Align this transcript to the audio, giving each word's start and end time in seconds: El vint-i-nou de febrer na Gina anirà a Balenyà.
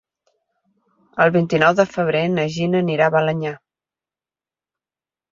El 1.25 1.33
vint-i-nou 1.35 1.75
de 1.79 1.85
febrer 1.95 2.23
na 2.37 2.45
Gina 2.55 2.81
anirà 2.85 3.09
a 3.09 3.13
Balenyà. 3.17 3.51